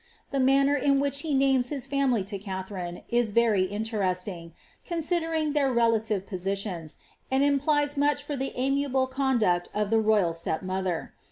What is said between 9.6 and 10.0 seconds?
of the